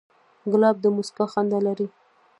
[0.51, 1.87] ګلاب د موسکا خندا لري.